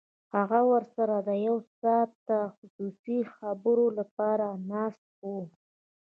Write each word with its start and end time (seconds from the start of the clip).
هغه 0.35 0.59
ورسره 0.71 1.15
د 1.27 1.29
یو 1.47 1.57
ساعته 1.79 2.37
خصوصي 2.55 3.19
خبرو 3.35 3.87
لپاره 3.99 4.47
ناست 4.71 5.07
و 5.21 5.25